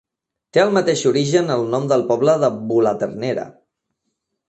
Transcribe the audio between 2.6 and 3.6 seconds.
Bulaternera.